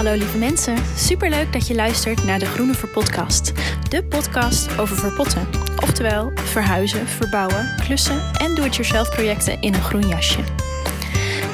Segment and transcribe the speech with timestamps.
[0.00, 3.52] Hallo lieve mensen, superleuk dat je luistert naar de Groene Verpodcast.
[3.88, 5.48] De podcast over verpotten,
[5.82, 10.40] oftewel verhuizen, verbouwen, klussen en do-it-yourself projecten in een groen jasje.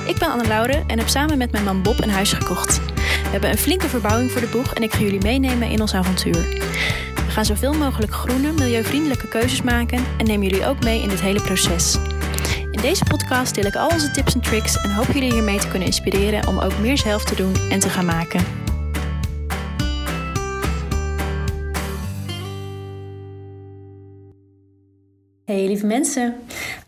[0.06, 2.80] Ik ben Anne Lauren en heb samen met mijn man Bob een huis gekocht.
[2.96, 5.94] We hebben een flinke verbouwing voor de boeg en ik ga jullie meenemen in ons
[5.94, 6.42] avontuur.
[7.15, 11.21] We gaan zoveel mogelijk groene, milieuvriendelijke keuzes maken en nemen jullie ook mee in dit
[11.21, 11.99] hele proces.
[12.77, 15.69] In deze podcast deel ik al onze tips en tricks en hoop jullie hiermee te
[15.69, 18.41] kunnen inspireren om ook meer zelf te doen en te gaan maken.
[25.45, 26.35] Hey lieve mensen,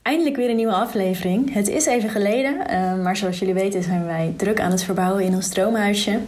[0.02, 1.54] eindelijk weer een nieuwe aflevering.
[1.54, 5.24] Het is even geleden, eh, maar zoals jullie weten zijn wij druk aan het verbouwen
[5.24, 6.20] in ons droomhuisje.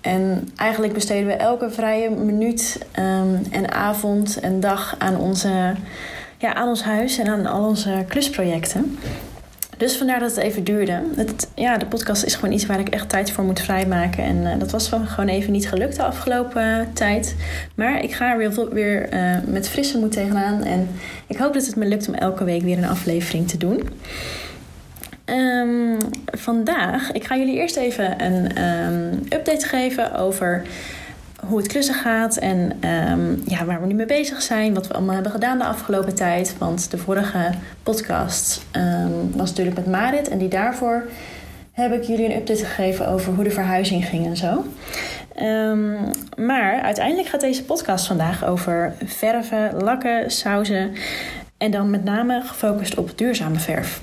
[0.00, 5.74] En eigenlijk besteden we elke vrije minuut ehm, en avond en dag aan onze
[6.42, 8.98] ja, aan ons huis en aan al onze klusprojecten.
[9.76, 11.02] Dus vandaar dat het even duurde.
[11.16, 14.24] Het, ja, de podcast is gewoon iets waar ik echt tijd voor moet vrijmaken.
[14.24, 17.36] En uh, dat was gewoon even niet gelukt de afgelopen tijd.
[17.74, 20.64] Maar ik ga er weer, weer uh, met frisse moed tegenaan.
[20.64, 20.88] En
[21.26, 23.88] ik hoop dat het me lukt om elke week weer een aflevering te doen.
[25.26, 30.62] Um, vandaag, ik ga jullie eerst even een um, update geven over
[31.46, 34.74] hoe het klussen gaat en um, ja, waar we nu mee bezig zijn.
[34.74, 36.54] Wat we allemaal hebben gedaan de afgelopen tijd.
[36.58, 37.50] Want de vorige
[37.82, 40.28] podcast um, was natuurlijk met Marit.
[40.28, 41.04] En die daarvoor
[41.72, 44.64] heb ik jullie een update gegeven over hoe de verhuizing ging en zo.
[45.42, 50.92] Um, maar uiteindelijk gaat deze podcast vandaag over verven, lakken, sauzen.
[51.58, 54.00] En dan met name gefocust op duurzame verf.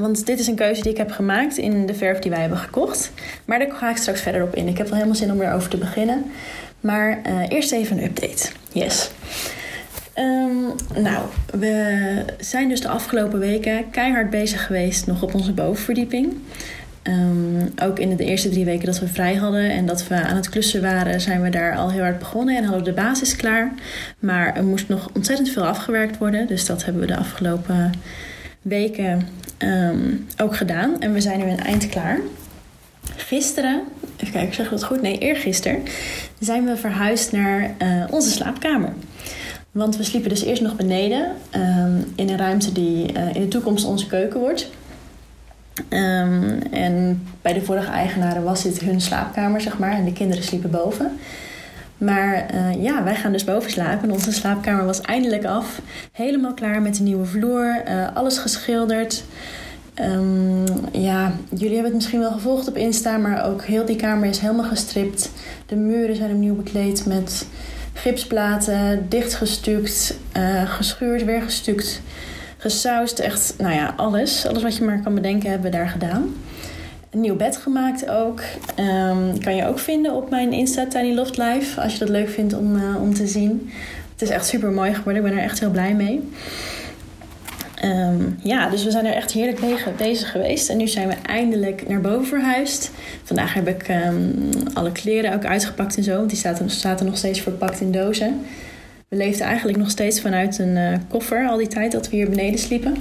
[0.00, 2.58] Want dit is een keuze die ik heb gemaakt in de verf die wij hebben
[2.58, 3.12] gekocht.
[3.44, 4.68] Maar daar ga ik straks verder op in.
[4.68, 6.24] Ik heb wel helemaal zin om erover te beginnen.
[6.80, 8.48] Maar uh, eerst even een update.
[8.72, 9.10] Yes.
[10.18, 11.24] Um, nou,
[11.58, 16.36] we zijn dus de afgelopen weken keihard bezig geweest nog op onze bovenverdieping.
[17.02, 20.36] Um, ook in de eerste drie weken dat we vrij hadden en dat we aan
[20.36, 23.36] het klussen waren, zijn we daar al heel hard begonnen en hadden we de basis
[23.36, 23.72] klaar.
[24.18, 26.46] Maar er moest nog ontzettend veel afgewerkt worden.
[26.46, 27.92] Dus dat hebben we de afgelopen
[28.62, 29.28] weken
[29.58, 31.00] um, ook gedaan.
[31.00, 32.18] En we zijn nu een eind klaar.
[33.16, 33.82] Gisteren,
[34.16, 35.02] even kijken, zeg ik goed?
[35.02, 35.82] Nee, eergisteren
[36.38, 38.92] zijn we verhuisd naar uh, onze slaapkamer.
[39.70, 43.48] Want we sliepen dus eerst nog beneden um, in een ruimte die uh, in de
[43.48, 44.70] toekomst onze keuken wordt.
[45.88, 49.92] Um, en bij de vorige eigenaren was dit hun slaapkamer, zeg maar.
[49.92, 51.18] En de kinderen sliepen boven.
[52.00, 54.10] Maar uh, ja, wij gaan dus boven slapen.
[54.10, 55.80] Onze slaapkamer was eindelijk af.
[56.12, 57.82] Helemaal klaar met de nieuwe vloer.
[57.88, 59.24] Uh, alles geschilderd.
[60.00, 64.28] Um, ja, jullie hebben het misschien wel gevolgd op Insta, maar ook heel die kamer
[64.28, 65.30] is helemaal gestript.
[65.66, 67.46] De muren zijn opnieuw bekleed met
[67.92, 72.02] gipsplaten, dichtgestukt, uh, geschuurd, weer gestukt,
[72.56, 73.18] gesausd.
[73.18, 74.46] Echt, nou ja, alles.
[74.46, 76.34] Alles wat je maar kan bedenken hebben we daar gedaan.
[77.10, 78.40] Een nieuw bed gemaakt ook.
[78.78, 81.80] Um, kan je ook vinden op mijn Insta Tiny Loft Live.
[81.80, 83.70] Als je dat leuk vindt om, uh, om te zien.
[84.12, 85.24] Het is echt super mooi geworden.
[85.24, 86.28] Ik ben er echt heel blij mee.
[87.84, 89.60] Um, ja, dus we zijn er echt heerlijk
[89.96, 90.68] bezig geweest.
[90.68, 92.90] En nu zijn we eindelijk naar boven verhuisd.
[93.22, 96.16] Vandaag heb ik um, alle kleren ook uitgepakt en zo.
[96.16, 98.40] Want die zaten, zaten nog steeds verpakt in dozen.
[99.08, 102.28] We leefden eigenlijk nog steeds vanuit een uh, koffer al die tijd dat we hier
[102.30, 102.94] beneden sliepen.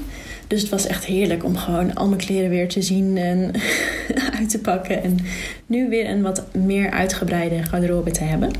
[0.49, 3.51] Dus het was echt heerlijk om gewoon al mijn kleren weer te zien en
[4.39, 5.03] uit te pakken.
[5.03, 5.17] En
[5.65, 8.51] nu weer een wat meer uitgebreide garderobe te hebben.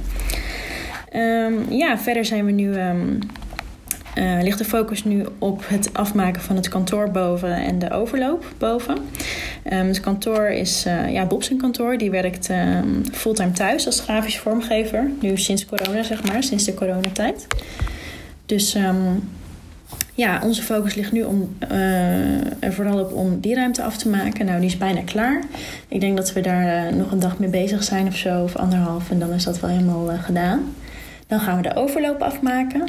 [1.15, 2.79] Um, ja, verder zijn we nu.
[2.79, 3.19] Um,
[4.15, 8.45] uh, ligt de focus nu op het afmaken van het kantoor boven en de overloop
[8.57, 8.97] boven.
[9.73, 11.97] Um, het kantoor is uh, ja, Bob zijn kantoor.
[11.97, 15.11] Die werkt um, fulltime thuis als grafisch vormgever.
[15.21, 17.47] Nu sinds corona, zeg maar, sinds de coronatijd.
[18.45, 18.77] Dus
[20.19, 21.55] ja, onze focus ligt nu om,
[22.59, 24.45] er vooral op om die ruimte af te maken.
[24.45, 25.43] Nou, die is bijna klaar.
[25.87, 28.55] Ik denk dat we daar uh, nog een dag mee bezig zijn of zo, of
[28.55, 29.11] anderhalf.
[29.11, 30.75] En dan is dat wel helemaal uh, gedaan.
[31.27, 32.83] Dan gaan we de overloop afmaken.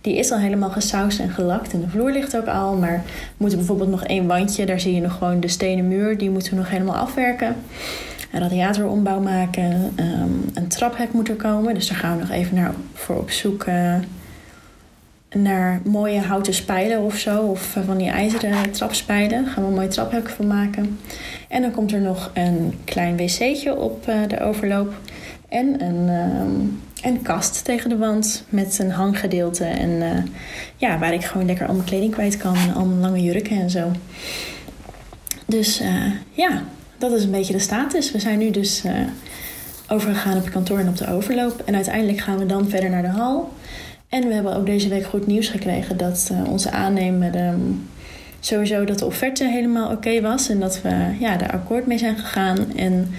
[0.00, 2.76] Die is al helemaal gesausd en gelakt en de vloer ligt ook al.
[2.76, 4.66] Maar we moeten bijvoorbeeld nog één wandje.
[4.66, 6.18] Daar zie je nog gewoon de stenen muur.
[6.18, 7.56] Die moeten we nog helemaal afwerken.
[8.32, 9.92] Een radiatorombouw maken.
[9.96, 11.74] Um, een traphek moet er komen.
[11.74, 13.66] Dus daar gaan we nog even naar, voor op zoek
[15.32, 17.42] naar mooie houten spijlen of zo.
[17.42, 19.46] Of van die ijzeren trapspijlen.
[19.46, 20.98] Gaan we een mooie traphek van maken.
[21.48, 24.94] En dan komt er nog een klein wc'tje op uh, de overloop.
[25.48, 29.64] En een, um, een kast tegen de wand met een hanggedeelte.
[29.64, 30.10] En uh,
[30.76, 32.56] ja, waar ik gewoon lekker al mijn kleding kwijt kan.
[32.56, 33.90] En al mijn lange jurken en zo.
[35.46, 36.62] Dus uh, ja,
[36.98, 38.12] dat is een beetje de status.
[38.12, 38.82] We zijn nu dus
[39.88, 41.62] overgegaan op het kantoor en op de overloop.
[41.64, 43.52] En uiteindelijk gaan we dan verder naar de hal.
[44.12, 47.88] En we hebben ook deze week goed nieuws gekregen dat uh, onze aannemer um,
[48.40, 50.48] sowieso dat de offerte helemaal oké was.
[50.48, 52.76] En dat we ja, daar akkoord mee zijn gegaan.
[52.76, 53.10] En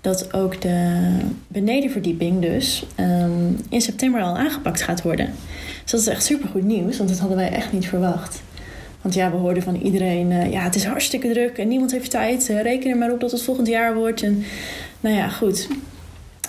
[0.00, 1.08] dat ook de
[1.48, 5.30] benedenverdieping dus ehm, in september al aangepakt gaat worden.
[5.82, 8.42] Dus dat is echt supergoed nieuws, want dat hadden wij echt niet verwacht.
[9.02, 12.10] Want ja, we hoorden van iedereen, uh, ja, het is hartstikke druk en niemand heeft
[12.10, 12.48] tijd.
[12.50, 14.22] Uh, reken er maar op dat het volgend jaar wordt.
[14.22, 14.44] En
[15.00, 15.68] nou ja, goed.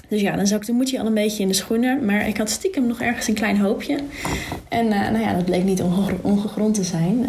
[0.09, 2.05] Dus ja, dan, zou ik, dan moet je al een beetje in de schoenen.
[2.05, 3.97] Maar ik had stiekem nog ergens een klein hoopje.
[4.67, 5.83] En uh, nou ja, dat bleek niet
[6.21, 7.25] ongegrond te zijn.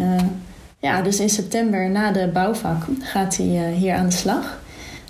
[0.79, 4.59] ja, dus in september na de bouwvak gaat hij hier aan de slag.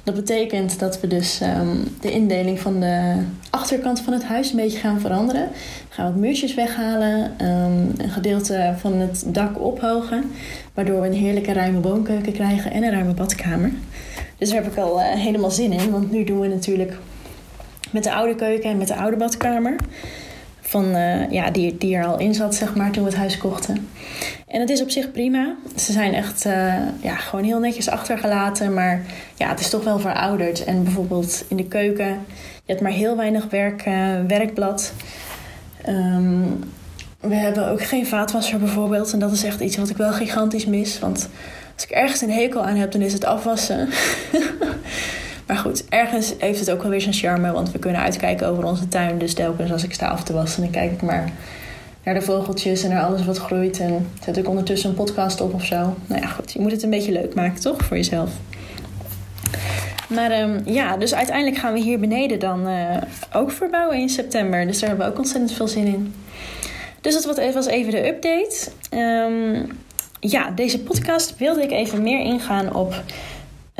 [0.03, 3.13] Dat betekent dat we dus um, de indeling van de
[3.49, 5.47] achterkant van het huis een beetje gaan veranderen.
[5.89, 10.23] We gaan wat muurtjes weghalen, um, een gedeelte van het dak ophogen,
[10.73, 13.71] waardoor we een heerlijke ruime woonkeuken krijgen en een ruime badkamer.
[14.37, 16.97] Dus daar heb ik al helemaal zin in, want nu doen we natuurlijk
[17.91, 19.75] met de oude keuken en met de oude badkamer.
[20.61, 23.37] Van, uh, ja, die, die er al in zat, zeg maar, toen we het huis
[23.37, 23.89] kochten.
[24.47, 25.55] En het is op zich prima.
[25.75, 28.73] Ze zijn echt uh, ja, gewoon heel netjes achtergelaten.
[28.73, 29.01] Maar
[29.35, 30.63] ja, het is toch wel verouderd.
[30.63, 32.07] En bijvoorbeeld in de keuken,
[32.37, 34.93] je hebt maar heel weinig werk, uh, werkblad.
[35.87, 36.63] Um,
[37.19, 39.13] we hebben ook geen vaatwasser bijvoorbeeld.
[39.13, 40.99] En dat is echt iets wat ik wel gigantisch mis.
[40.99, 41.29] Want
[41.73, 43.89] als ik ergens een hekel aan heb, dan is het afwassen.
[45.51, 47.51] maar goed, ergens heeft het ook wel weer zijn charme.
[47.51, 49.17] Want we kunnen uitkijken over onze tuin.
[49.17, 51.31] Dus telkens als ik sta af te wassen, dan kijk ik maar
[52.03, 53.79] naar de vogeltjes en naar alles wat groeit.
[53.79, 55.95] En zet ik ondertussen een podcast op of zo.
[56.05, 56.51] Nou ja, goed.
[56.51, 57.85] Je moet het een beetje leuk maken, toch?
[57.85, 58.29] Voor jezelf.
[60.07, 62.97] Maar um, ja, dus uiteindelijk gaan we hier beneden dan uh,
[63.33, 64.65] ook verbouwen in september.
[64.65, 66.13] Dus daar hebben we ook ontzettend veel zin in.
[67.01, 68.69] Dus dat was even de update.
[68.93, 69.67] Um,
[70.19, 73.03] ja, deze podcast wilde ik even meer ingaan op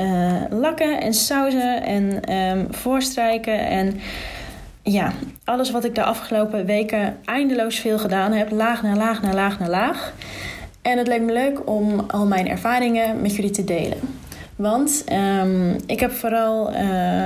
[0.02, 4.00] uh, lakken en sauzen en um, voorstrijken en
[4.84, 5.12] ja,
[5.44, 8.52] alles wat ik de afgelopen weken eindeloos veel gedaan heb.
[8.52, 10.14] Laag naar laag naar laag naar laag.
[10.82, 13.98] En het leek me leuk om al mijn ervaringen met jullie te delen.
[14.56, 15.04] Want
[15.42, 17.26] um, ik heb vooral uh,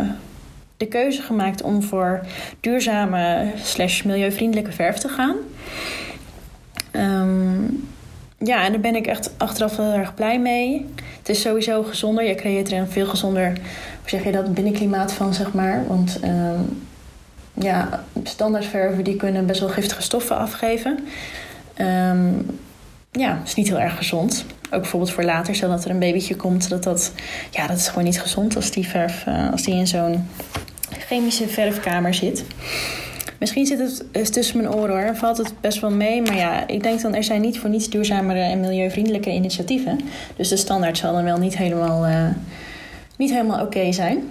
[0.78, 2.22] de keuze gemaakt om voor
[2.60, 5.36] duurzame slash milieuvriendelijke verf te gaan.
[6.92, 7.88] Um,
[8.38, 10.86] ja, en daar ben ik echt achteraf heel erg blij mee.
[11.18, 12.24] Het is sowieso gezonder.
[12.24, 13.48] Je creëert er een veel gezonder,
[14.02, 15.88] hoe zeg je dat, binnenklimaat van, zeg maar.
[15.88, 16.88] Want um,
[17.54, 21.00] ja, standaardverven die kunnen best wel giftige stoffen afgeven.
[21.78, 22.60] Um,
[23.12, 24.46] ja, is niet heel erg gezond.
[24.64, 27.12] Ook bijvoorbeeld voor later, stel dat er een babytje komt, dat dat,
[27.52, 30.28] ja, dat is gewoon niet gezond als die verf, uh, als die in zo'n
[31.08, 32.46] chemische verfkamer zit.
[33.40, 36.22] Misschien zit het tussen mijn oren hoor, valt het best wel mee.
[36.22, 40.00] Maar ja, ik denk dan er zijn niet voor niets duurzamere en milieuvriendelijke initiatieven.
[40.36, 42.28] Dus de standaard zal dan wel niet helemaal, uh,
[43.18, 44.30] niet helemaal oké zijn.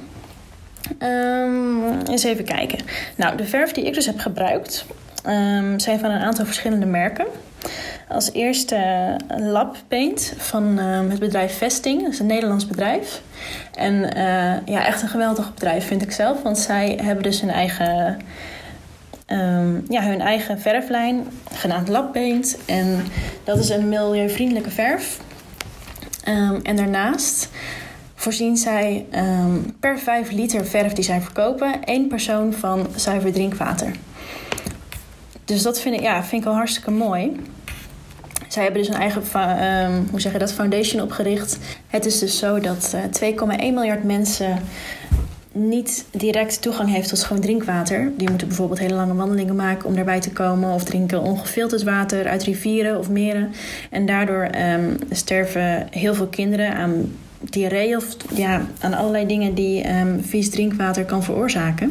[0.99, 2.79] Um, eens even kijken.
[3.17, 4.85] Nou, de verf die ik dus heb gebruikt
[5.27, 7.27] um, zijn van een aantal verschillende merken.
[8.09, 8.77] Als eerste
[9.29, 12.03] Lab Paint van um, het bedrijf Vesting.
[12.03, 13.23] Dat is een Nederlands bedrijf.
[13.75, 16.43] En uh, ja, echt een geweldig bedrijf vind ik zelf.
[16.43, 18.19] Want zij hebben dus hun eigen,
[19.27, 22.59] um, ja, hun eigen verflijn genaamd Lab Paint.
[22.67, 23.05] En
[23.45, 25.21] dat is een milieuvriendelijke verf.
[26.29, 27.49] Um, en daarnaast
[28.15, 33.91] voorzien zij um, per 5 liter verf die zij verkopen één persoon van zuiver drinkwater.
[35.45, 37.41] Dus dat vind ik, ja, vind ik al hartstikke mooi.
[38.49, 39.23] Zij hebben dus een eigen
[40.11, 41.59] hoe zeg je dat, foundation opgericht.
[41.87, 44.59] Het is dus zo dat uh, eh, 2,1 miljard mensen
[45.55, 48.13] niet direct toegang heeft tot schoon drinkwater.
[48.17, 50.75] Die moeten bijvoorbeeld hele lange wandelingen maken om daarbij te komen.
[50.75, 53.53] Of drinken ongefilterd water uit rivieren of meren.
[53.91, 59.99] En daardoor um, sterven heel veel kinderen aan diarree of ja, aan allerlei dingen die
[59.99, 61.91] um, vies drinkwater kan veroorzaken.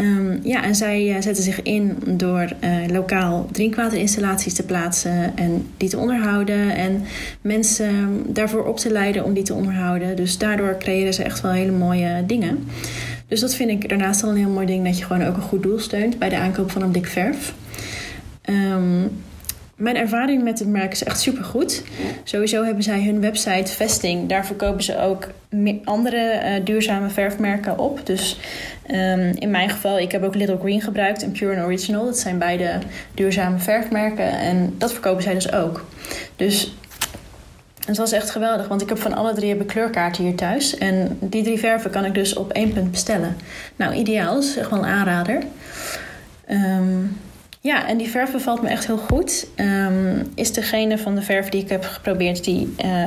[0.00, 5.66] Um, ja, en zij uh, zetten zich in door uh, lokaal drinkwaterinstallaties te plaatsen en
[5.76, 7.02] die te onderhouden en
[7.40, 10.16] mensen daarvoor op te leiden om die te onderhouden.
[10.16, 12.64] Dus daardoor creëren ze echt wel hele mooie dingen.
[13.28, 15.42] Dus dat vind ik daarnaast al een heel mooi ding dat je gewoon ook een
[15.42, 17.54] goed doel steunt bij de aankoop van een dik verf.
[18.50, 19.10] Um,
[19.76, 21.82] mijn ervaring met het merk is echt super goed.
[22.24, 24.28] Sowieso hebben zij hun website Vesting.
[24.28, 25.28] Daar verkopen ze ook
[25.84, 28.06] andere uh, duurzame verfmerken op.
[28.06, 28.38] Dus
[28.90, 32.04] um, in mijn geval, ik heb ook Little Green gebruikt en Pure and Original.
[32.04, 32.78] Dat zijn beide
[33.14, 34.38] duurzame verfmerken.
[34.38, 35.86] En dat verkopen zij dus ook.
[36.36, 36.76] Dus
[37.86, 40.78] het was echt geweldig, want ik heb van alle drie heb kleurkaarten hier thuis.
[40.78, 43.36] En die drie verven kan ik dus op één punt bestellen.
[43.76, 45.42] Nou, ideaal, is echt wel een aanrader.
[46.50, 47.16] Um,
[47.64, 49.46] ja, en die verf bevalt me echt heel goed.
[49.56, 53.06] Um, is degene van de verf die ik heb geprobeerd die uh,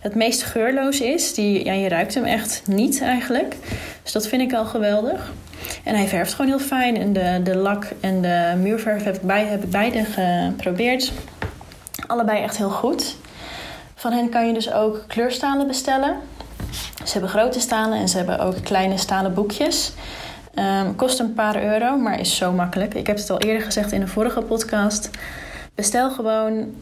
[0.00, 1.34] het meest geurloos is.
[1.34, 3.56] Die, ja, je ruikt hem echt niet eigenlijk.
[4.02, 5.32] Dus dat vind ik al geweldig.
[5.84, 6.96] En hij verft gewoon heel fijn.
[6.96, 11.12] En de, de lak en de muurverf heb ik, bij, heb ik beide geprobeerd.
[12.06, 13.16] Allebei echt heel goed.
[13.94, 16.16] Van hen kan je dus ook kleurstalen bestellen.
[17.04, 19.92] Ze hebben grote stalen en ze hebben ook kleine stalen boekjes.
[20.54, 22.94] Um, kost een paar euro, maar is zo makkelijk.
[22.94, 25.10] Ik heb het al eerder gezegd in een vorige podcast.
[25.74, 26.74] Bestel gewoon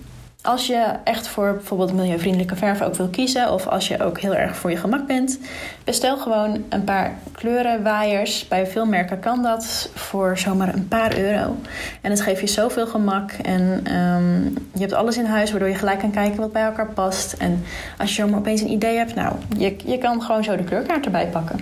[0.42, 4.34] als je echt voor bijvoorbeeld milieuvriendelijke verf ook wil kiezen, of als je ook heel
[4.34, 5.38] erg voor je gemak bent,
[5.84, 8.48] bestel gewoon een paar kleuren waaiers.
[8.48, 11.56] Bij veel merken kan dat voor zomaar een paar euro.
[12.00, 15.74] En het geeft je zoveel gemak en ehm, je hebt alles in huis waardoor je
[15.74, 17.32] gelijk kan kijken wat bij elkaar past.
[17.32, 17.64] En
[17.98, 21.04] als je zomaar opeens een idee hebt, nou, je, je kan gewoon zo de kleurkaart
[21.04, 21.60] erbij pakken.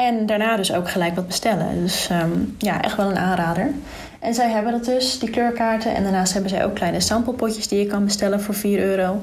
[0.00, 1.82] En daarna dus ook gelijk wat bestellen.
[1.82, 3.70] Dus ehm, ja, echt wel een aanrader.
[4.18, 5.94] En zij hebben dat dus, die kleurkaarten.
[5.94, 9.20] En daarnaast hebben zij ook kleine samplepotjes die je kan bestellen voor 4 euro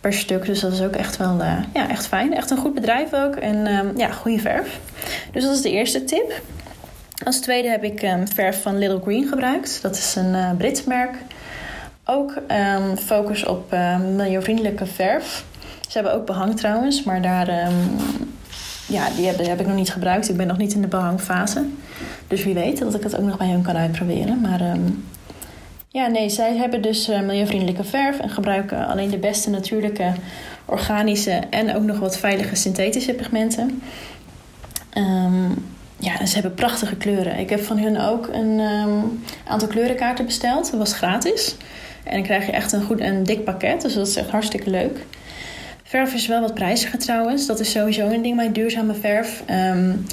[0.00, 0.46] per stuk.
[0.46, 2.34] Dus dat is ook echt wel uh, ja, echt fijn.
[2.34, 3.36] Echt een goed bedrijf ook.
[3.36, 4.80] En um, ja, goede verf.
[5.32, 6.42] Dus dat is de eerste tip.
[7.24, 9.82] Als tweede heb ik um, verf van Little Green gebruikt.
[9.82, 11.14] Dat is een uh, Brits merk.
[12.04, 12.32] Ook
[12.98, 15.44] focus op uh, milieuvriendelijke verf.
[15.88, 17.68] Ze hebben ook behang trouwens, maar daar
[18.86, 20.28] ja, die heb, ik nog niet gebruikt.
[20.28, 21.64] Ik ben nog niet in de behangfase.
[22.28, 24.40] Dus wie weet dat ik het ook nog bij hun kan uitproberen.
[24.40, 25.04] Maar um,
[25.88, 30.12] ja, nee, zij hebben dus uh, milieuvriendelijke verf en gebruiken alleen de beste natuurlijke,
[30.64, 33.82] organische en ook nog wat veilige synthetische pigmenten.
[34.98, 35.64] Um,
[35.98, 37.38] ja, en ze hebben prachtige kleuren.
[37.38, 40.70] Ik heb van hun ook een um, aantal kleurenkaarten besteld.
[40.70, 41.56] Dat was gratis.
[42.04, 43.82] En dan krijg je echt een goed en dik pakket.
[43.82, 45.06] Dus dat is echt hartstikke leuk.
[45.88, 47.46] Verf is wel wat prijziger trouwens.
[47.46, 49.42] Dat is sowieso een ding bij duurzame verf.
[49.50, 50.06] Um,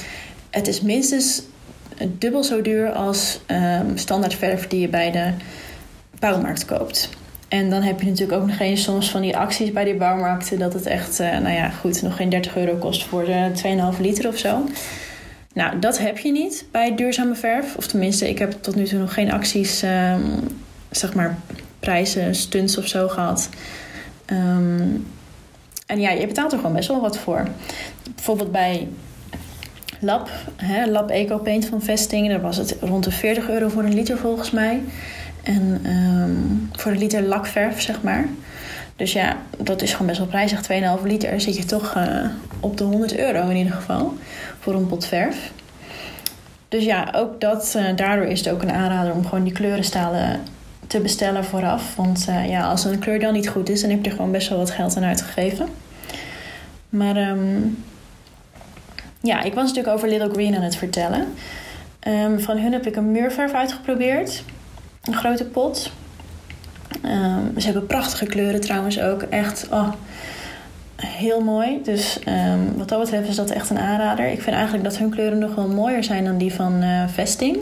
[0.50, 1.42] het is minstens
[2.08, 5.32] dubbel zo duur als um, standaard verf die je bij de
[6.20, 7.10] bouwmarkt koopt.
[7.48, 10.60] En dan heb je natuurlijk ook nog eens soms van die acties bij die bouwmarkten...
[10.60, 13.52] dat het echt, uh, nou ja, goed, nog geen 30 euro kost voor de
[13.96, 14.66] 2,5 liter of zo.
[15.54, 17.76] Nou, dat heb je niet bij duurzame verf.
[17.76, 20.58] Of tenminste, ik heb tot nu toe nog geen acties, um,
[20.92, 21.38] zeg maar,
[21.80, 23.50] prijzen, stunts of zo gehad...
[24.26, 25.06] Um,
[25.86, 27.48] en ja, je betaalt er gewoon best wel wat voor.
[28.16, 28.88] Bijvoorbeeld bij
[30.00, 33.84] Lab, hè, Lab Eco Paint van Vesting, daar was het rond de 40 euro voor
[33.84, 34.82] een liter volgens mij.
[35.44, 38.26] En um, voor een liter lakverf, zeg maar.
[38.96, 40.62] Dus ja, dat is gewoon best wel prijzig.
[41.00, 42.26] 2,5 liter zit je toch uh,
[42.60, 44.14] op de 100 euro in ieder geval
[44.60, 45.52] voor een pot verf.
[46.68, 50.40] Dus ja, ook dat, uh, daardoor is het ook een aanrader om gewoon die kleurenstalen
[50.88, 51.96] te bestellen vooraf.
[51.96, 54.32] Want uh, ja, als een kleur dan niet goed is, dan heb je er gewoon
[54.32, 55.68] best wel wat geld aan uitgegeven.
[56.90, 57.84] Maar um,
[59.22, 61.28] ja, ik was natuurlijk over Little Green aan het vertellen.
[62.08, 64.44] Um, van hun heb ik een muurverf uitgeprobeerd.
[65.04, 65.92] Een grote pot.
[67.06, 69.22] Um, ze hebben prachtige kleuren trouwens ook.
[69.22, 69.92] Echt oh,
[70.96, 71.80] heel mooi.
[71.84, 72.20] Dus
[72.76, 74.32] wat dat betreft is dat echt een aanrader.
[74.32, 77.58] Ik vind eigenlijk dat hun kleuren nog wel mooier zijn dan die van uh, Vesting.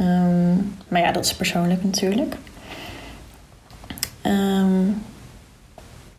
[0.00, 2.34] Um, maar ja, dat is persoonlijk natuurlijk.
[4.26, 5.02] Um,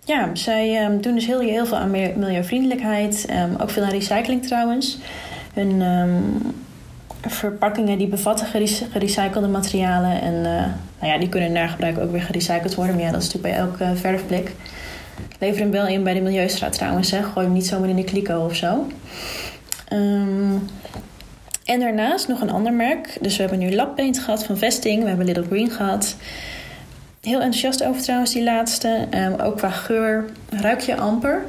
[0.05, 3.27] ja, zij um, doen dus heel, heel veel aan milieuvriendelijkheid.
[3.59, 4.97] ook veel aan recycling trouwens.
[5.53, 5.81] Hun
[7.29, 8.47] verpakkingen die bevatten
[8.91, 10.21] gerecyclede materialen.
[10.21, 10.43] En uh,
[10.99, 12.95] nou ja, die kunnen naar gebruik ook weer gerecycled worden.
[12.95, 14.55] Maar ja, dat is natuurlijk bij elke verfblik.
[15.39, 17.11] Lever hem wel in bij de Milieustraat trouwens.
[17.11, 17.23] Hè.
[17.23, 18.87] Gooi hem niet zomaar in de kliko of zo.
[21.65, 23.17] En daarnaast nog een ander merk.
[23.21, 25.01] Dus we hebben nu Labpaint gehad van Vesting.
[25.01, 26.15] We hebben Little Green gehad.
[27.21, 29.07] Heel enthousiast over trouwens die laatste.
[29.13, 31.45] Um, ook qua geur ruik je amper.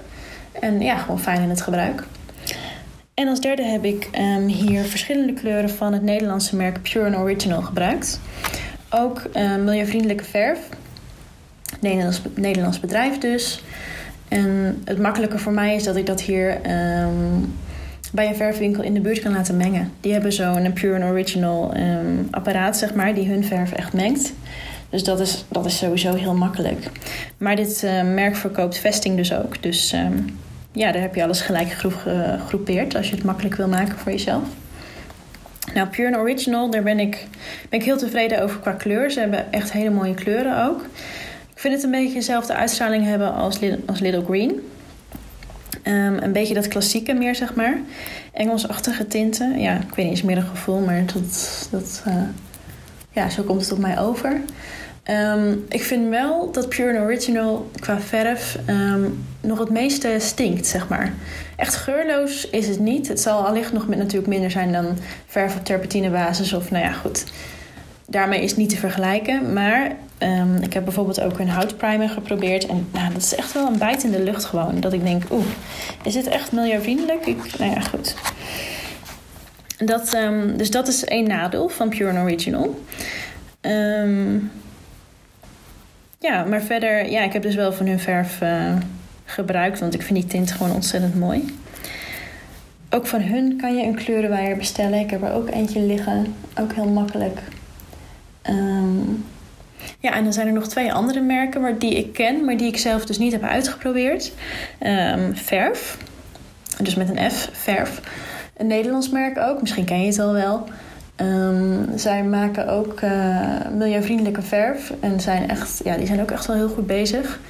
[0.60, 2.04] En ja, gewoon fijn in het gebruik.
[3.14, 7.62] En als derde heb ik um, hier verschillende kleuren van het Nederlandse merk Pure Original
[7.62, 8.20] gebruikt.
[8.90, 10.58] Ook um, milieuvriendelijke verf.
[11.80, 13.62] Nederlands, Nederlands bedrijf dus.
[14.28, 16.60] En het makkelijke voor mij is dat ik dat hier
[18.12, 19.92] bij een verfwinkel in de buurt kan laten mengen.
[20.00, 24.32] Die hebben zo'n Pure and Original um, apparaat, zeg maar, die hun verf echt mengt.
[24.90, 26.90] Dus dat is, dat is sowieso heel makkelijk.
[27.36, 29.62] Maar dit uh, merk verkoopt vesting dus ook.
[29.62, 30.38] Dus um,
[30.72, 34.42] ja, daar heb je alles gelijk gegroepeerd als je het makkelijk wil maken voor jezelf.
[35.74, 37.26] Nou, Pure and Original, daar ben ik,
[37.68, 39.10] ben ik heel tevreden over qua kleur.
[39.10, 40.80] Ze hebben echt hele mooie kleuren ook.
[41.54, 44.60] Ik vind het een beetje dezelfde uitstraling hebben als, als Little Green.
[45.84, 47.78] Um, een beetje dat klassieke meer, zeg maar.
[48.32, 49.58] Engelsachtige tinten.
[49.58, 52.14] Ja, ik weet niet, is meer een gevoel, maar dat, dat, uh,
[53.12, 54.40] ja, zo komt het op mij over.
[55.10, 60.66] Um, ik vind wel dat Pure and Original qua verf um, nog het meeste stinkt,
[60.66, 61.12] zeg maar.
[61.56, 63.08] Echt geurloos is het niet.
[63.08, 66.92] Het zal allicht nog met natuurlijk minder zijn dan verf op terpentinebasis of nou ja,
[66.92, 67.24] goed.
[68.06, 69.52] Daarmee is het niet te vergelijken.
[69.52, 72.66] Maar um, ik heb bijvoorbeeld ook een houtprimer geprobeerd.
[72.66, 74.80] En nou, dat is echt wel een bijt in de lucht gewoon.
[74.80, 75.46] Dat ik denk, oeh,
[76.02, 77.26] is dit echt milieuvriendelijk?
[77.26, 78.14] Ik, nou ja, goed.
[79.78, 82.80] Dat, um, dus dat is één nadeel van Pure Original.
[83.60, 84.50] Um,
[86.18, 88.74] ja, maar verder, ja, ik heb dus wel van hun verf uh,
[89.24, 91.54] gebruikt, want ik vind die tint gewoon ontzettend mooi.
[92.90, 94.98] Ook van hun kan je een kleurenwaaier bestellen.
[94.98, 96.34] Ik heb er ook eentje liggen.
[96.60, 97.38] Ook heel makkelijk.
[98.42, 98.81] Ehm,
[100.02, 102.66] ja, en dan zijn er nog twee andere merken maar die ik ken, maar die
[102.66, 104.32] ik zelf dus niet heb uitgeprobeerd.
[104.80, 105.98] Um, verf.
[106.82, 108.00] Dus met een F, verf.
[108.56, 110.68] Een Nederlands merk ook, misschien ken je het al wel.
[111.16, 114.92] Um, zij maken ook uh, milieuvriendelijke verf.
[115.00, 117.40] En zijn echt, ja, die zijn ook echt wel heel goed bezig.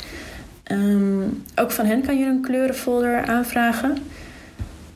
[0.72, 3.96] Um, ook van hen kan je een kleurenfolder aanvragen.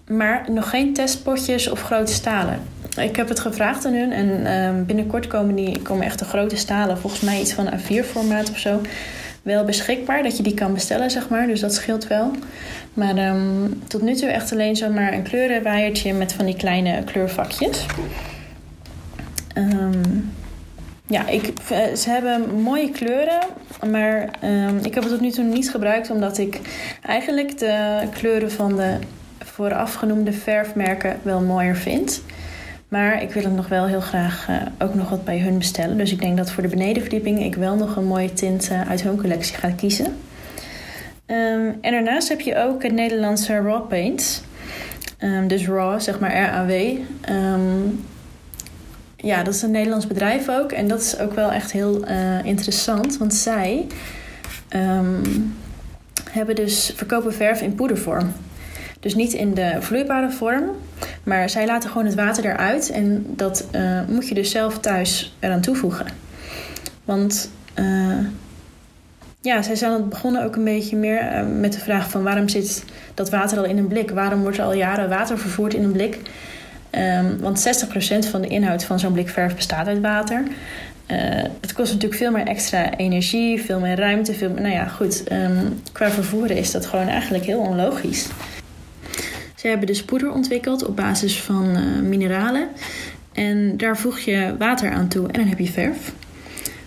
[0.09, 2.61] Maar nog geen testpotjes of grote stalen.
[2.97, 6.57] Ik heb het gevraagd aan hun en um, binnenkort komen, die, komen echt de grote
[6.57, 8.81] stalen, volgens mij iets van A4-formaat of zo,
[9.43, 10.23] wel beschikbaar.
[10.23, 11.47] Dat je die kan bestellen, zeg maar.
[11.47, 12.31] Dus dat scheelt wel.
[12.95, 17.87] Maar um, tot nu toe echt alleen zomaar een kleurenwaaiertje met van die kleine kleurvakjes.
[19.55, 20.33] Um,
[21.07, 23.41] ja, ik, eh, ze hebben mooie kleuren,
[23.91, 24.23] maar
[24.83, 26.61] ik heb het tot nu toe niet gebruikt omdat ik
[27.03, 28.99] eigenlijk de kleuren van de
[29.39, 32.23] vooraf genoemde verfmerken wel mooier vind.
[32.89, 35.97] Maar ik wil het nog wel heel graag uh, ook nog wat bij hun bestellen.
[35.97, 39.03] Dus ik denk dat voor de benedenverdieping ik wel nog een mooie tint uh, uit
[39.03, 40.07] hun collectie ga kiezen.
[41.27, 44.43] Um, en daarnaast heb je ook het Nederlandse Raw Paints.
[45.21, 46.73] Um, dus Raw, zeg maar R-A-W.
[47.31, 48.05] Um,
[49.17, 50.73] ja, dat is een Nederlands bedrijf ook.
[50.73, 53.19] En dat is ook wel echt heel uh, interessant.
[53.19, 53.87] Want zij
[56.31, 58.33] hebben dus verkopen verf in poedervorm.
[59.01, 60.65] Dus niet in de vloeibare vorm,
[61.23, 65.37] maar zij laten gewoon het water eruit en dat uh, moet je dus zelf thuis
[65.39, 66.07] eraan toevoegen.
[67.05, 68.19] Want uh,
[69.41, 72.85] ja, zij zijn begonnen ook een beetje meer uh, met de vraag van waarom zit
[73.15, 74.11] dat water al in een blik?
[74.11, 76.19] Waarom wordt er al jaren water vervoerd in een blik?
[76.91, 77.87] Um, want
[78.27, 80.43] 60% van de inhoud van zo'n blik verf bestaat uit water.
[81.61, 84.35] het kost natuurlijk veel meer extra energie, veel meer ruimte.
[84.35, 85.33] Veel nou ja, goed.
[85.33, 88.29] Um, qua vervoeren is dat gewoon eigenlijk heel onlogisch.
[89.67, 92.69] Ze hebben dus poeder ontwikkeld op basis van uh, mineralen.
[93.33, 96.13] En daar voeg je water aan toe en dan heb je verf.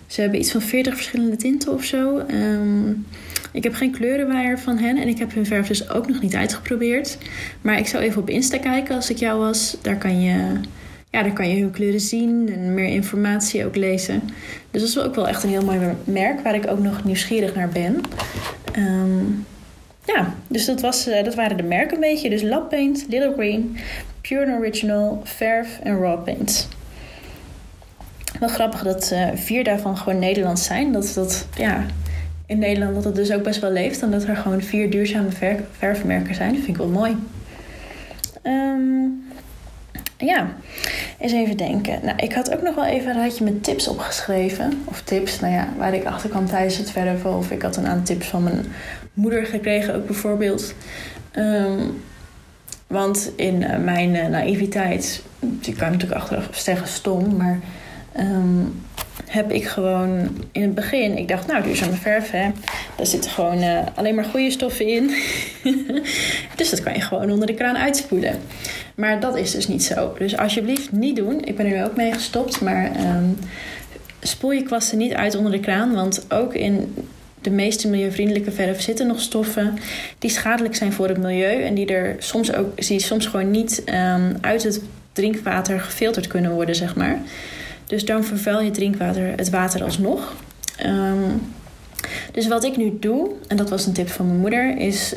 [0.06, 2.18] Ze hebben iets van 40 verschillende tinten of zo.
[2.30, 3.06] Um,
[3.52, 6.34] ik heb geen kleurenwaaier van hen en ik heb hun verf dus ook nog niet
[6.34, 7.18] uitgeprobeerd.
[7.60, 9.76] Maar ik zou even op Insta kijken als ik jou was.
[9.82, 10.36] Daar kan je,
[11.10, 14.22] ja, daar kan je hun kleuren zien en meer informatie ook lezen.
[14.70, 17.54] Dus dat is ook wel echt een heel mooi merk waar ik ook nog nieuwsgierig
[17.54, 18.00] naar ben.
[18.78, 19.46] Um,
[20.14, 22.30] ja, dus dat, was, uh, dat waren de merken een beetje.
[22.30, 23.76] Dus Lab Paint, Little Green,
[24.20, 26.68] Pure Original, Verf en Raw Paint.
[28.40, 30.92] Wel grappig dat uh, vier daarvan gewoon Nederlands zijn.
[30.92, 31.86] Dat, dat ja,
[32.46, 34.02] in Nederland dat het dus ook best wel leeft.
[34.02, 36.48] En dat er gewoon vier duurzame ver verfmerken zijn.
[36.48, 37.16] Dat vind ik wel mooi.
[38.42, 39.24] Um,
[40.20, 40.52] ja,
[41.18, 42.00] eens even denken.
[42.02, 44.82] Nou, ik had ook nog wel even een rijtje met tips opgeschreven.
[44.84, 47.36] Of tips, nou ja, waar ik achter kwam tijdens het verven.
[47.36, 48.66] Of ik had een aantal tips van mijn
[49.14, 50.74] moeder gekregen ook bijvoorbeeld.
[51.36, 52.02] Um,
[52.86, 57.58] want in uh, mijn uh, naïviteit, die kan natuurlijk achteraf zeggen stom, maar
[58.18, 58.82] um,
[59.26, 62.50] heb ik gewoon in het begin, ik dacht, nou, duurzame verf, hè,
[62.96, 65.14] daar zitten gewoon uh, alleen maar goede stoffen in.
[66.56, 68.38] dus dat kan je gewoon onder de kraan uitspoelen.
[69.00, 70.14] Maar dat is dus niet zo.
[70.18, 71.44] Dus alsjeblieft niet doen.
[71.44, 73.38] Ik ben er nu ook mee gestopt, maar um,
[74.20, 76.94] spoel je kwasten niet uit onder de kraan, want ook in
[77.40, 79.78] de meeste milieuvriendelijke verf zitten nog stoffen
[80.18, 83.82] die schadelijk zijn voor het milieu en die er soms ook die soms gewoon niet
[83.86, 84.80] um, uit het
[85.12, 87.18] drinkwater gefilterd kunnen worden, zeg maar.
[87.86, 90.34] Dus dan vervuil je drinkwater het water alsnog.
[90.86, 91.52] Um,
[92.32, 95.14] dus wat ik nu doe, en dat was een tip van mijn moeder, is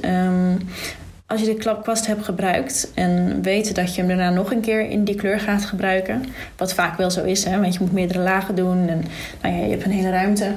[1.28, 4.90] als je de klapkwast hebt gebruikt en weet dat je hem daarna nog een keer
[4.90, 6.26] in die kleur gaat gebruiken,
[6.58, 9.04] wat vaak wel zo is, hè, want je moet meerdere lagen doen en
[9.42, 10.52] nou ja, je hebt een hele ruimte.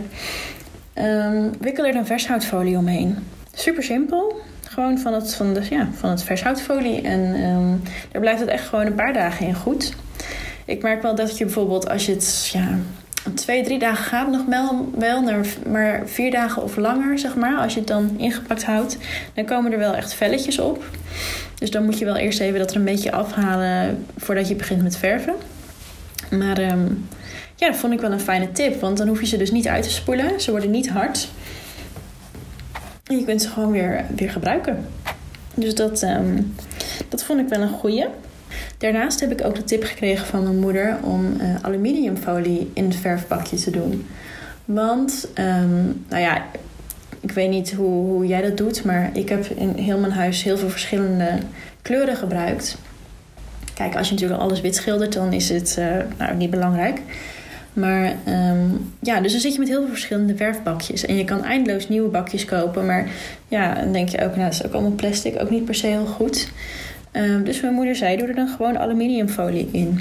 [0.95, 3.17] Um, wikkel er dan vershoutfolie omheen.
[3.53, 4.41] Super simpel.
[4.63, 7.01] Gewoon van het, van de, ja, van het vershoutfolie.
[7.01, 9.93] En um, daar blijft het echt gewoon een paar dagen in goed.
[10.65, 12.79] Ik merk wel dat je bijvoorbeeld als je het ja,
[13.35, 14.45] twee, drie dagen gaat nog
[14.99, 15.31] wel,
[15.71, 17.59] maar vier dagen of langer, zeg maar.
[17.59, 18.97] Als je het dan ingepakt houdt,
[19.35, 20.85] dan komen er wel echt velletjes op.
[21.59, 24.83] Dus dan moet je wel eerst even dat er een beetje afhalen voordat je begint
[24.83, 25.35] met verven.
[26.31, 27.09] Maar um,
[27.57, 28.81] ja, dat vond ik wel een fijne tip.
[28.81, 30.41] Want dan hoef je ze dus niet uit te spoelen.
[30.41, 31.29] Ze worden niet hard.
[33.07, 34.87] En je kunt ze gewoon weer, weer gebruiken.
[35.55, 36.55] Dus dat, um,
[37.09, 38.05] dat vond ik wel een goeie.
[38.79, 42.97] Daarnaast heb ik ook de tip gekregen van mijn moeder om uh, aluminiumfolie in het
[42.97, 44.07] verfbakje te doen.
[44.65, 46.45] Want, um, nou ja,
[47.21, 50.43] ik weet niet hoe, hoe jij dat doet, maar ik heb in heel mijn huis
[50.43, 51.39] heel veel verschillende
[51.83, 52.77] kleuren gebruikt.
[53.75, 55.87] Kijk, als je natuurlijk alles wit schildert, dan is het uh,
[56.19, 57.01] nou, niet belangrijk.
[57.73, 58.69] Maar ehm,
[59.01, 61.07] ja, dus dan zit je met heel veel verschillende verfbakjes.
[61.07, 62.87] En je kan eindeloos nieuwe bakjes kopen.
[62.87, 63.09] Maar
[63.49, 65.41] ja, dan denk je ook, nou, dat is ook allemaal plastic.
[65.41, 66.49] Ook niet per se heel goed.
[67.17, 70.01] Ehm, dus mijn moeder zei, doe er dan gewoon aluminiumfolie in.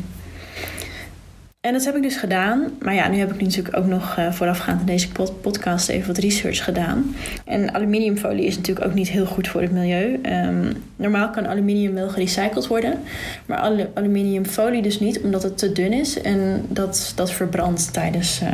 [1.62, 2.71] En dat heb ik dus gedaan.
[2.82, 5.08] Maar ja, nu heb ik natuurlijk ook nog uh, voorafgaand aan deze
[5.41, 7.15] podcast even wat research gedaan.
[7.45, 10.19] En aluminiumfolie is natuurlijk ook niet heel goed voor het milieu.
[10.23, 12.99] Um, normaal kan aluminium wel gerecycled worden.
[13.45, 16.21] Maar aluminiumfolie dus niet, omdat het te dun is.
[16.21, 18.49] En dat, dat verbrandt tijdens, uh,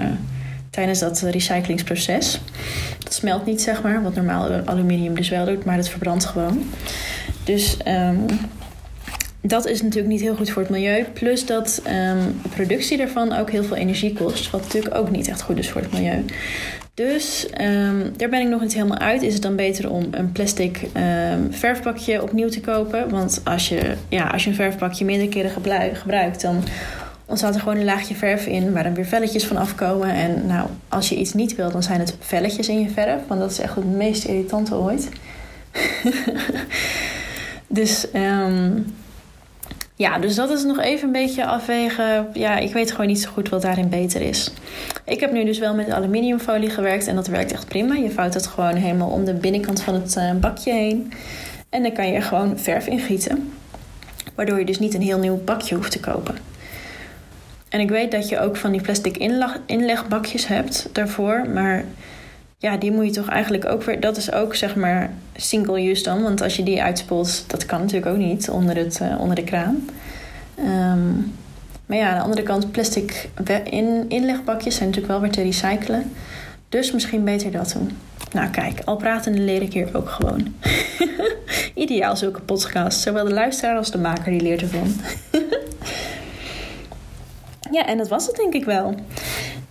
[0.69, 2.41] tijdens dat recyclingsproces.
[3.04, 4.04] Dat smelt niet, zeg maar.
[4.04, 6.63] Wat normaal aluminium dus wel doet, maar het verbrandt gewoon.
[7.43, 7.77] Dus...
[7.88, 8.25] Um,
[9.43, 11.04] dat is natuurlijk niet heel goed voor het milieu.
[11.04, 14.49] Plus dat um, de productie daarvan ook heel veel energie kost.
[14.49, 16.25] Wat natuurlijk ook niet echt goed is voor het milieu.
[16.93, 19.21] Dus um, daar ben ik nog niet helemaal uit.
[19.21, 23.10] Is het dan beter om een plastic um, verfbakje opnieuw te kopen?
[23.10, 25.51] Want als je, ja, als je een verfbakje meerdere keren
[25.93, 26.63] gebruikt, dan
[27.25, 30.10] ontstaat er gewoon een laagje verf in waar dan weer velletjes van afkomen.
[30.10, 33.21] En nou, als je iets niet wil, dan zijn het velletjes in je verf.
[33.27, 35.10] Want dat is echt het meest irritante ooit.
[37.71, 38.86] dus um,
[39.95, 42.27] ja, dus dat is nog even een beetje afwegen.
[42.34, 44.51] Ja, ik weet gewoon niet zo goed wat daarin beter is.
[45.05, 47.95] Ik heb nu dus wel met aluminiumfolie gewerkt en dat werkt echt prima.
[47.95, 51.13] Je vouwt het gewoon helemaal om de binnenkant van het uh, bakje heen.
[51.69, 53.53] En dan kan je er gewoon verf in gieten.
[54.36, 56.36] Waardoor je dus niet een heel nieuw bakje hoeft te kopen.
[57.69, 59.17] En ik weet dat je ook van die plastic
[59.65, 61.49] inlegbakjes hebt daarvoor.
[61.53, 61.84] Maar
[62.62, 64.00] ja, die moet je toch eigenlijk ook weer.
[64.00, 66.24] Dat is ook zeg maar single use dan.
[66.24, 69.43] Want als je die uitspoelt, dat kan natuurlijk ook niet onder, het, uh, onder de
[69.43, 69.89] kraan.
[70.60, 71.34] Um,
[71.86, 73.30] maar ja, aan de andere kant, plastic
[73.63, 76.12] in, inlegbakjes zijn natuurlijk wel weer te recyclen.
[76.69, 77.97] Dus misschien beter dat doen.
[78.32, 80.56] Nou kijk, al pratende leer ik hier ook gewoon.
[81.76, 83.04] Ideaal zulke podcasts.
[83.04, 84.93] Zowel de luisteraar als de maker die leert ervan.
[87.78, 88.95] ja, en dat was het denk ik wel.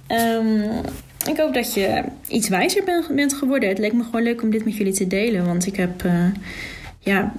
[0.08, 0.62] Um,
[1.28, 3.68] ik hoop dat je iets wijzer bent geworden.
[3.68, 5.46] Het leek me gewoon leuk om dit met jullie te delen.
[5.46, 6.24] Want ik heb uh,
[6.98, 7.32] ja,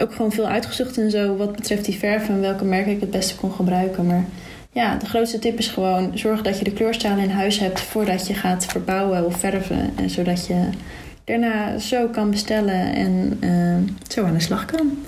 [0.00, 3.10] ook gewoon veel uitgezocht en zo wat betreft die verf en welke merken ik het
[3.10, 4.06] beste kon gebruiken.
[4.06, 4.24] Maar
[4.72, 8.26] ja, de grootste tip is gewoon zorg dat je de kleurstalen in huis hebt voordat
[8.26, 9.90] je gaat verbouwen of verven.
[9.96, 10.68] En zodat je
[11.24, 14.98] daarna zo kan bestellen en uh, zo aan de slag kan.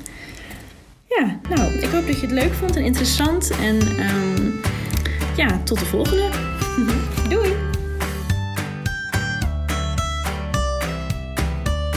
[1.08, 3.50] Ja, nou, ik hoop dat je het leuk vond en interessant.
[3.50, 3.76] En
[4.14, 4.60] um,
[5.36, 6.28] ja, tot de volgende.
[7.30, 7.69] Doei!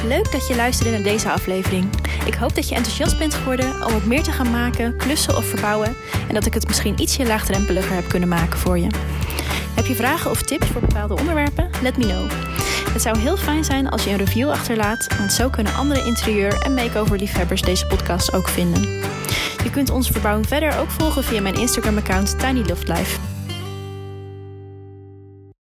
[0.08, 1.90] Leuk dat je luisterde naar deze aflevering.
[2.26, 5.46] Ik hoop dat je enthousiast bent geworden om ook meer te gaan maken, klussen of
[5.46, 5.96] verbouwen
[6.28, 8.88] en dat ik het misschien ietsje laagdrempeliger heb kunnen maken voor je.
[9.76, 11.70] Heb je vragen of tips voor bepaalde onderwerpen?
[11.82, 12.32] Let me know.
[12.94, 16.62] Het zou heel fijn zijn als je een review achterlaat, want zo kunnen andere interieur-
[16.62, 18.82] en makeover-liefhebbers deze podcast ook vinden.
[19.64, 23.33] Je kunt onze verbouwing verder ook volgen via mijn Instagram-account Tiny Life.